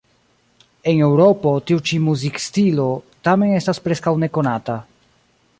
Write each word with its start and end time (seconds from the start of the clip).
En 0.91 1.01
Eŭropo 1.07 1.51
tiu 1.67 1.83
ĉi 1.89 2.01
muzikstilo 2.07 2.89
tamen 3.29 3.55
estas 3.61 3.85
preskaŭ 3.89 4.19
nekonata. 4.25 4.81